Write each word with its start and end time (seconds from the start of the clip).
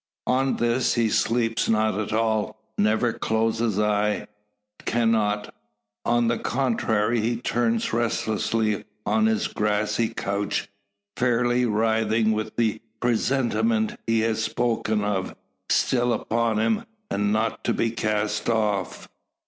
On 0.25 0.55
this 0.55 0.95
he 0.95 1.09
sleeps 1.09 1.69
not 1.69 1.93
at 1.99 2.11
all 2.11 2.57
never 2.75 3.13
closes 3.13 3.77
eye 3.79 4.25
cannot. 4.83 5.53
On 6.05 6.27
the 6.27 6.39
contrary, 6.39 7.19
he 7.21 7.37
turns 7.37 7.93
restlessly 7.93 8.85
on 9.05 9.27
his 9.27 9.47
grassy 9.47 10.09
couch, 10.09 10.69
fairly 11.15 11.67
writhing 11.67 12.31
with 12.31 12.55
the 12.55 12.81
presentiment 12.99 13.95
he 14.07 14.21
has 14.21 14.43
spoken 14.43 15.03
of, 15.03 15.35
still 15.69 16.13
upon 16.13 16.57
him, 16.57 16.85
and 17.11 17.31
not 17.31 17.63
to 17.65 17.71
be 17.71 17.91
cast 17.91 18.49
off. 18.49 19.07